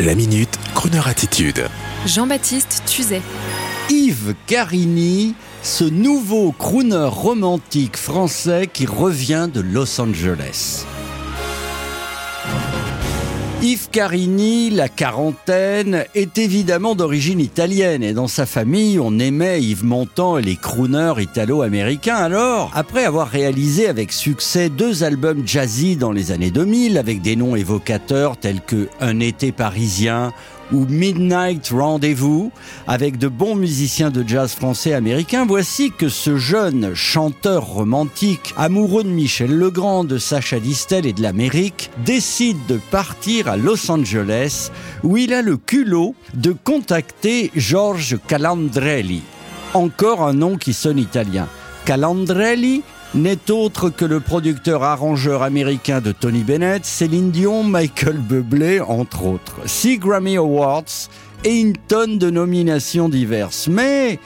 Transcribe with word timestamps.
La 0.00 0.14
minute, 0.14 0.60
Kroneur 0.76 1.08
attitude. 1.08 1.66
Jean-Baptiste 2.06 2.84
Tuzet. 2.86 3.20
Yves 3.90 4.34
Carini, 4.46 5.34
ce 5.64 5.82
nouveau 5.82 6.52
crooner 6.52 7.08
romantique 7.10 7.96
français 7.96 8.68
qui 8.72 8.86
revient 8.86 9.48
de 9.52 9.60
Los 9.60 10.00
Angeles. 10.00 10.86
Yves 13.60 13.90
Carini, 13.90 14.70
la 14.70 14.88
quarantaine, 14.88 16.04
est 16.14 16.38
évidemment 16.38 16.94
d'origine 16.94 17.40
italienne 17.40 18.04
et 18.04 18.12
dans 18.12 18.28
sa 18.28 18.46
famille, 18.46 19.00
on 19.00 19.18
aimait 19.18 19.60
Yves 19.60 19.84
Montand 19.84 20.38
et 20.38 20.42
les 20.42 20.54
crooners 20.54 21.20
italo-américains. 21.20 22.14
Alors, 22.14 22.70
après 22.74 23.04
avoir 23.04 23.26
réalisé 23.26 23.88
avec 23.88 24.12
succès 24.12 24.68
deux 24.68 25.02
albums 25.02 25.42
jazzy 25.44 25.96
dans 25.96 26.12
les 26.12 26.30
années 26.30 26.52
2000 26.52 26.98
avec 26.98 27.20
des 27.20 27.34
noms 27.34 27.56
évocateurs 27.56 28.36
tels 28.36 28.60
que 28.60 28.88
Un 29.00 29.18
été 29.18 29.50
parisien 29.50 30.32
ou 30.72 30.86
Midnight 30.86 31.68
Rendezvous, 31.70 32.50
avec 32.86 33.18
de 33.18 33.28
bons 33.28 33.54
musiciens 33.54 34.10
de 34.10 34.26
jazz 34.26 34.54
français 34.54 34.92
américains, 34.92 35.46
voici 35.46 35.90
que 35.90 36.08
ce 36.08 36.36
jeune 36.36 36.94
chanteur 36.94 37.66
romantique, 37.66 38.54
amoureux 38.56 39.04
de 39.04 39.08
Michel 39.08 39.56
Legrand, 39.56 40.04
de 40.04 40.18
Sacha 40.18 40.60
Distel 40.60 41.06
et 41.06 41.12
de 41.12 41.22
l'Amérique, 41.22 41.90
décide 42.04 42.58
de 42.68 42.78
partir 42.90 43.48
à 43.48 43.56
Los 43.56 43.90
Angeles, 43.90 44.70
où 45.02 45.16
il 45.16 45.32
a 45.32 45.42
le 45.42 45.56
culot 45.56 46.14
de 46.34 46.52
contacter 46.52 47.50
George 47.56 48.18
Calandrelli. 48.26 49.22
Encore 49.74 50.22
un 50.22 50.34
nom 50.34 50.56
qui 50.56 50.72
sonne 50.72 50.98
italien. 50.98 51.48
Calandrelli 51.84 52.82
n'est 53.14 53.50
autre 53.50 53.88
que 53.90 54.04
le 54.04 54.20
producteur-arrangeur 54.20 55.42
américain 55.42 56.00
de 56.00 56.12
Tony 56.12 56.44
Bennett, 56.44 56.84
Céline 56.84 57.30
Dion, 57.30 57.64
Michael 57.64 58.18
Bublé, 58.18 58.80
entre 58.80 59.24
autres. 59.24 59.56
Six 59.66 59.98
Grammy 59.98 60.36
Awards 60.36 61.08
et 61.44 61.54
une 61.54 61.76
tonne 61.76 62.18
de 62.18 62.30
nominations 62.30 63.08
diverses. 63.08 63.68
Mais 63.68 64.18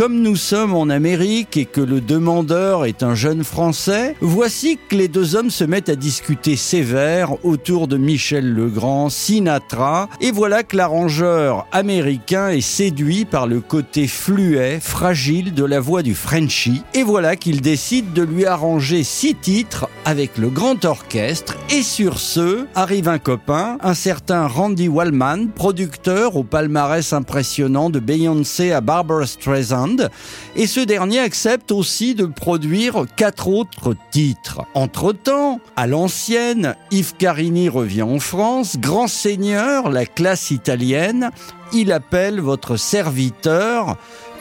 comme 0.00 0.22
nous 0.22 0.36
sommes 0.36 0.74
en 0.74 0.88
Amérique 0.88 1.58
et 1.58 1.66
que 1.66 1.82
le 1.82 2.00
demandeur 2.00 2.86
est 2.86 3.02
un 3.02 3.14
jeune 3.14 3.44
Français, 3.44 4.16
voici 4.22 4.78
que 4.88 4.96
les 4.96 5.08
deux 5.08 5.36
hommes 5.36 5.50
se 5.50 5.62
mettent 5.62 5.90
à 5.90 5.94
discuter 5.94 6.56
sévère 6.56 7.44
autour 7.44 7.86
de 7.86 7.98
Michel 7.98 8.50
Legrand, 8.50 9.10
Sinatra, 9.10 10.08
et 10.22 10.30
voilà 10.30 10.62
que 10.62 10.78
l'arrangeur 10.78 11.66
américain 11.70 12.48
est 12.48 12.62
séduit 12.62 13.26
par 13.26 13.46
le 13.46 13.60
côté 13.60 14.06
fluet, 14.06 14.80
fragile 14.80 15.52
de 15.52 15.64
la 15.66 15.80
voix 15.80 16.02
du 16.02 16.14
Frenchie, 16.14 16.80
et 16.94 17.02
voilà 17.02 17.36
qu'il 17.36 17.60
décide 17.60 18.14
de 18.14 18.22
lui 18.22 18.46
arranger 18.46 19.02
six 19.02 19.34
titres 19.34 19.86
avec 20.10 20.38
le 20.38 20.48
grand 20.48 20.84
orchestre, 20.84 21.56
et 21.70 21.82
sur 21.82 22.18
ce 22.18 22.66
arrive 22.74 23.08
un 23.08 23.20
copain, 23.20 23.78
un 23.80 23.94
certain 23.94 24.48
Randy 24.48 24.88
Wallman, 24.88 25.46
producteur 25.54 26.34
au 26.34 26.42
palmarès 26.42 27.12
impressionnant 27.12 27.90
de 27.90 28.00
Beyoncé 28.00 28.72
à 28.72 28.80
Barbara 28.80 29.24
Streisand, 29.24 30.08
et 30.56 30.66
ce 30.66 30.80
dernier 30.80 31.20
accepte 31.20 31.70
aussi 31.70 32.16
de 32.16 32.26
produire 32.26 33.04
quatre 33.14 33.46
autres 33.46 33.94
titres. 34.10 34.62
Entre-temps, 34.74 35.60
à 35.76 35.86
l'ancienne, 35.86 36.74
Yves 36.90 37.14
Carini 37.16 37.68
revient 37.68 38.02
en 38.02 38.18
France, 38.18 38.78
grand 38.80 39.06
seigneur, 39.06 39.90
la 39.90 40.06
classe 40.06 40.50
italienne, 40.50 41.30
il 41.72 41.92
appelle 41.92 42.40
votre 42.40 42.76
serviteur 42.76 43.96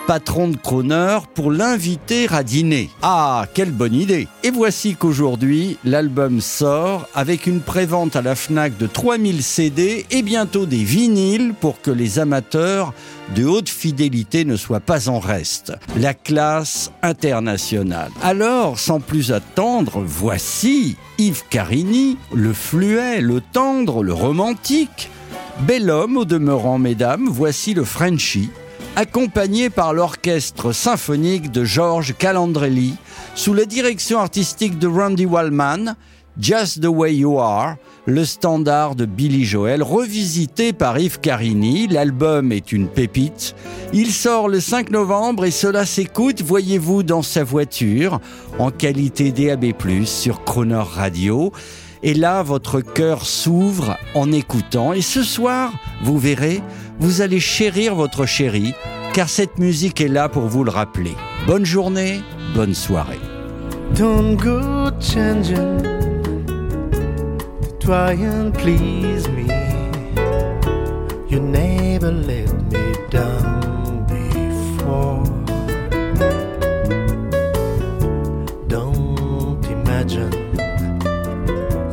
patron 0.10 0.48
de 0.48 0.58
Croner 0.58 1.20
pour 1.36 1.52
l'inviter 1.52 2.26
à 2.32 2.42
dîner. 2.42 2.90
Ah, 3.04 3.46
quelle 3.54 3.70
bonne 3.70 3.94
idée 3.94 4.28
Et 4.42 4.50
voici 4.50 4.96
qu'aujourd'hui, 4.96 5.78
l'album 5.86 6.42
sort 6.42 7.08
avec 7.14 7.46
une 7.46 7.60
prévente 7.60 8.16
à 8.16 8.24
la 8.24 8.34
FNAC 8.34 8.76
de 8.80 8.88
3000 8.88 9.44
CD 9.44 10.08
et 10.10 10.24
bientôt 10.24 10.66
des 10.66 10.84
vinyles 10.84 11.54
pour 11.54 11.80
que 11.80 11.92
les 11.92 12.18
amateurs 12.18 12.92
de 13.36 13.46
haute 13.46 13.70
fidélité 13.70 14.46
ne 14.46 14.56
soient 14.56 14.80
pas 14.80 15.10
en 15.10 15.20
reste. 15.20 15.74
La 15.96 16.16
classe 16.16 16.92
internationale. 17.04 18.10
Alors, 18.24 18.80
sans 18.80 19.00
plus 19.02 19.32
attendre, 19.32 20.02
voici 20.04 20.98
Yves 21.20 21.44
Carini, 21.52 22.18
le 22.34 22.54
fluet, 22.54 23.22
le 23.22 23.42
tendre, 23.42 24.02
le 24.02 24.14
romantique. 24.14 25.12
Bel 25.68 25.92
homme 25.92 26.18
au 26.18 26.26
demeurant, 26.26 26.80
mesdames, 26.80 27.28
voici 27.30 27.76
le 27.76 27.84
Frenchie 27.84 28.50
accompagné 28.96 29.70
par 29.70 29.94
l'orchestre 29.94 30.72
symphonique 30.72 31.52
de 31.52 31.64
George 31.64 32.16
Calandrelli, 32.18 32.96
sous 33.36 33.54
la 33.54 33.66
direction 33.66 34.20
artistique 34.20 34.78
de 34.80 34.88
Randy 34.88 35.26
Wallman, 35.26 35.96
Just 36.40 36.82
the 36.82 36.88
Way 36.88 37.16
You 37.18 37.40
Are, 37.40 37.76
le 38.06 38.24
standard 38.24 38.96
de 38.96 39.06
Billy 39.06 39.44
Joel, 39.44 39.84
revisité 39.84 40.72
par 40.74 40.98
Yves 40.98 41.20
Carini. 41.20 41.88
L'album 41.88 42.52
est 42.52 42.72
une 42.72 42.88
pépite. 42.88 43.56
Il 43.92 44.12
sort 44.12 44.48
le 44.48 44.60
5 44.60 44.90
novembre 44.90 45.46
et 45.46 45.52
cela 45.52 45.86
s'écoute, 45.86 46.42
voyez-vous, 46.42 47.04
dans 47.04 47.24
sa 47.24 47.44
voiture, 47.44 48.20
en 48.58 48.72
qualité 48.72 49.32
DAB+, 49.32 49.74
sur 50.06 50.44
Croner 50.44 50.84
Radio. 50.84 51.52
Et 52.02 52.14
là, 52.14 52.42
votre 52.44 52.80
cœur 52.80 53.26
s'ouvre 53.26 53.98
en 54.16 54.32
écoutant. 54.32 54.94
Et 54.94 55.02
ce 55.02 55.24
soir, 55.24 55.74
vous 56.02 56.18
verrez, 56.18 56.62
vous 57.00 57.22
allez 57.22 57.40
chérir 57.40 57.96
votre 57.96 58.26
chérie, 58.26 58.74
car 59.14 59.30
cette 59.30 59.58
musique 59.58 60.02
est 60.02 60.08
là 60.08 60.30
pour 60.30 60.44
vous 60.44 60.64
le 60.64 60.72
rappeler. 60.72 61.16
Bonne 61.48 61.66
journée, 61.66 62.22
bonne 62.54 62.76
soirée. 62.76 63.20
Don't 63.96 64.36
go 64.36 64.92
changing 65.00 66.00
try 67.90 68.12
and 68.12 68.54
please 68.54 69.28
me. 69.30 69.48
You 71.28 71.40
never 71.40 72.12
let 72.12 72.54
me 72.72 72.94
down 73.10 74.06
before. 74.06 75.24
Don't 78.68 79.66
imagine 79.66 80.32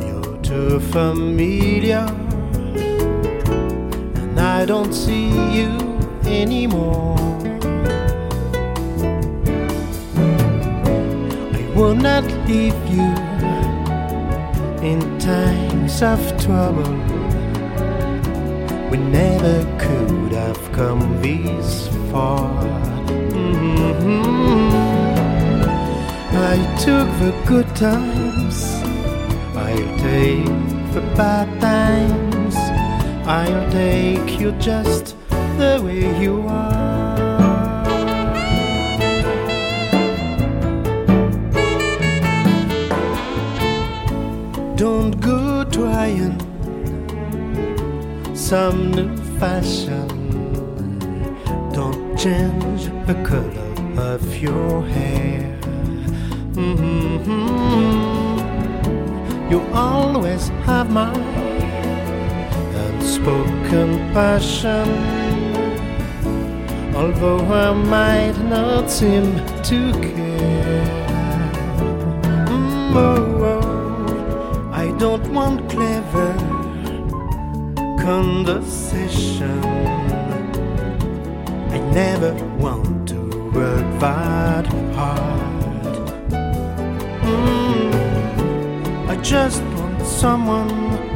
you're 0.07 0.37
too 0.43 0.81
familiar, 0.81 2.07
don't 4.67 4.93
see 4.93 5.29
you 5.57 5.71
anymore. 6.27 7.17
I 11.55 11.73
will 11.77 11.95
not 11.95 12.25
leave 12.49 12.75
you 12.91 13.09
in 14.83 14.99
times 15.21 16.03
of 16.03 16.21
trouble. 16.43 16.97
We 18.91 18.99
never 18.99 19.65
could 19.79 20.33
have 20.33 20.61
come 20.73 21.23
this 21.23 21.89
far. 22.11 22.51
Mhm. 23.33 24.37
I 26.55 26.57
took 26.85 27.09
the 27.23 27.33
good 27.47 27.69
times, 27.77 28.59
I'll 29.55 29.91
take 30.09 30.59
the 30.95 31.03
bad 31.17 31.49
times, 31.61 32.26
I'll 33.29 33.71
take 33.73 34.39
you 34.39 34.53
just 34.53 35.17
the 35.31 35.81
way 35.83 36.17
you 36.23 36.47
are. 36.47 37.17
Don't 44.77 45.21
go 45.21 45.65
trying 45.65 46.39
some 48.33 48.93
new 48.93 49.17
fashion. 49.41 50.07
Don't 51.73 52.17
change 52.17 52.85
the 53.09 53.15
color 53.25 53.73
of 54.15 54.23
your 54.41 54.83
hair. 54.87 55.59
Mhm. 56.55 57.27
You 59.51 59.61
always 59.75 60.49
have 60.65 60.91
my 60.91 61.11
unspoken 63.07 63.99
passion. 64.13 64.89
Although 66.93 67.39
I 67.39 67.73
might 67.73 68.37
not 68.43 68.91
seem 68.91 69.37
to 69.71 69.93
care. 69.93 70.87
Mm, 72.49 72.95
oh, 72.97 73.45
oh. 73.53 74.71
I 74.73 74.91
don't 74.99 75.27
want 75.33 75.71
clever 75.71 76.33
conversation. 78.03 79.61
I 81.77 81.79
never 82.03 82.33
want 82.59 83.09
to 83.11 83.21
work 83.55 83.87
that 84.01 84.67
hard. 84.97 85.95
Mm, 87.23 87.91
I 89.09 89.17
just 89.23 89.63
want 89.63 90.03
someone 90.03 91.16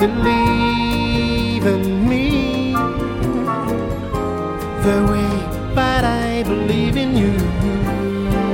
Believe 0.00 1.66
in 1.66 2.08
me 2.08 2.72
the 4.82 4.98
way 5.10 5.74
that 5.74 6.04
I 6.04 6.42
believe 6.42 6.96
in 6.96 7.14
you? 7.14 7.36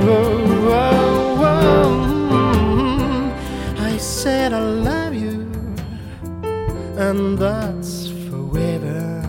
Oh, 0.09 0.43
oh, 0.69 1.45
oh. 2.43 2.65
I 3.79 3.95
said 3.95 4.51
I 4.51 4.59
love 4.59 5.13
you, 5.13 5.49
and 6.97 7.37
that's 7.37 8.09
forever. 8.27 9.23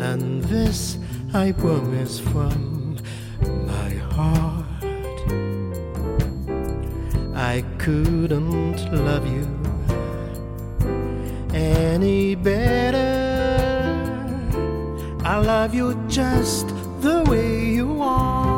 And 0.00 0.42
this 0.42 0.98
I 1.32 1.52
promise 1.52 2.18
from 2.18 2.96
my 3.68 3.90
heart. 4.16 4.66
I 7.36 7.64
couldn't 7.78 8.80
love 8.92 9.26
you 9.28 9.61
any 12.02 12.34
better. 12.34 12.98
I 15.24 15.38
love 15.38 15.72
you 15.72 15.94
just 16.08 16.66
the 17.00 17.22
way 17.28 17.64
you 17.78 18.02
are. 18.02 18.51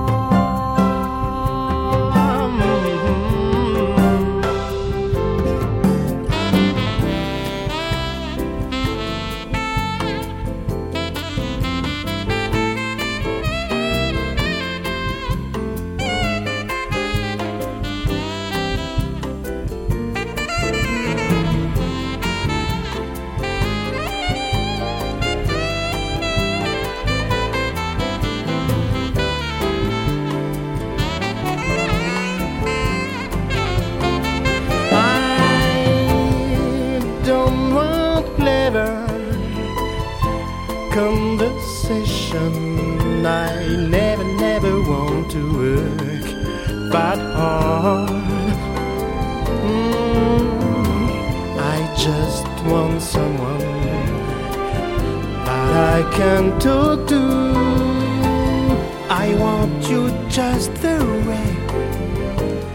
Conversation. 40.94 42.54
I 43.26 43.66
never, 43.66 44.22
never 44.22 44.80
want 44.80 45.28
to 45.32 45.42
work 45.58 46.22
that 46.92 47.18
hard. 47.34 48.10
Mm, 49.66 50.38
I 51.58 51.78
just 51.96 52.46
want 52.70 53.02
someone 53.02 53.58
that 55.46 55.72
I 55.96 56.00
can 56.16 56.44
talk 56.60 57.08
to. 57.08 57.22
I 59.10 59.34
want 59.44 59.90
you 59.90 60.02
just 60.28 60.72
the 60.74 60.98
way. 61.28 61.50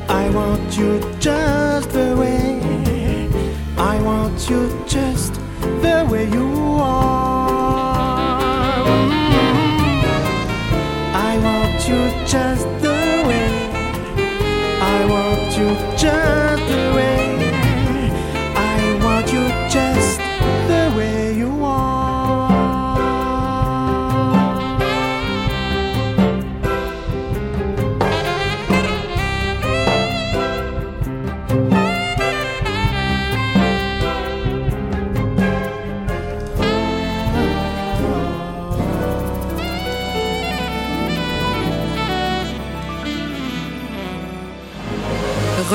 I 0.10 0.30
want 0.32 0.78
you 0.78 1.00
just 1.22 1.90
the 1.92 2.18
way. 2.20 2.60
I 3.78 4.02
want 4.02 4.50
you 4.50 4.62
just 4.86 5.36
the 5.84 6.06
way 6.12 6.26
you 6.30 6.50
are. 6.82 7.39